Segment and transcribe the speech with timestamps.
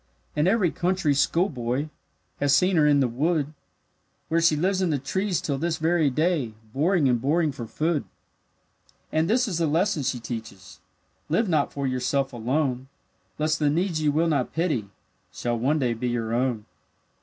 [0.35, 1.89] And every country schoolboy
[2.39, 3.53] Has seen her in the wood;
[4.29, 8.05] Where she lives in the trees till this very day, Boring and boring for food.
[9.11, 10.79] And this is the lesson she teaches:
[11.29, 12.87] Live not for yourself alone,
[13.37, 14.89] Lest the needs you will not pity
[15.31, 16.65] Shall one day be your own.